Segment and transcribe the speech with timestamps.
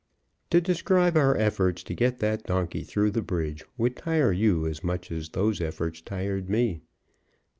[0.49, 4.83] To describe our efforts to get that donkey through the bridge would tire you as
[4.83, 6.81] much as those efforts tired me.